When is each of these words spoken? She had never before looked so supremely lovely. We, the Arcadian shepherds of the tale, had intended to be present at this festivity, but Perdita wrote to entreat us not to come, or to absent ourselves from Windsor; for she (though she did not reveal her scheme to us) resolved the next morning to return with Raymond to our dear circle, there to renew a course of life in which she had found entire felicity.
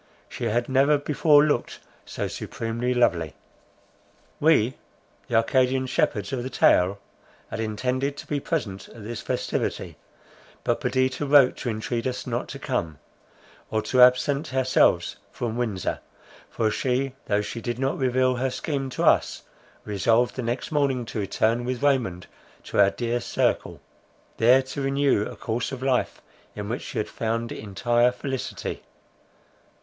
She 0.27 0.45
had 0.45 0.67
never 0.67 0.97
before 0.97 1.45
looked 1.45 1.79
so 2.07 2.27
supremely 2.27 2.91
lovely. 2.95 3.35
We, 4.39 4.73
the 5.27 5.35
Arcadian 5.35 5.85
shepherds 5.85 6.33
of 6.33 6.41
the 6.41 6.49
tale, 6.49 6.97
had 7.51 7.59
intended 7.59 8.17
to 8.17 8.25
be 8.25 8.39
present 8.39 8.89
at 8.89 9.03
this 9.03 9.21
festivity, 9.21 9.97
but 10.63 10.81
Perdita 10.81 11.27
wrote 11.27 11.55
to 11.57 11.69
entreat 11.69 12.07
us 12.07 12.25
not 12.25 12.47
to 12.47 12.57
come, 12.57 12.97
or 13.69 13.83
to 13.83 14.01
absent 14.01 14.55
ourselves 14.55 15.17
from 15.31 15.55
Windsor; 15.55 15.99
for 16.49 16.71
she 16.71 17.13
(though 17.27 17.41
she 17.41 17.61
did 17.61 17.77
not 17.77 17.95
reveal 17.99 18.37
her 18.37 18.49
scheme 18.49 18.89
to 18.89 19.03
us) 19.03 19.43
resolved 19.85 20.35
the 20.35 20.41
next 20.41 20.71
morning 20.71 21.05
to 21.05 21.19
return 21.19 21.63
with 21.63 21.83
Raymond 21.83 22.25
to 22.63 22.79
our 22.79 22.89
dear 22.89 23.19
circle, 23.21 23.79
there 24.37 24.63
to 24.63 24.81
renew 24.81 25.27
a 25.27 25.35
course 25.35 25.71
of 25.71 25.83
life 25.83 26.23
in 26.55 26.69
which 26.69 26.81
she 26.81 26.97
had 26.97 27.07
found 27.07 27.51
entire 27.51 28.11
felicity. 28.11 28.81